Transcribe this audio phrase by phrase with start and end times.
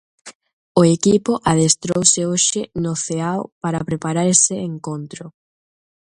[0.81, 5.25] O equipo adestrouse hoxe no Ceao para preparar ese encontro.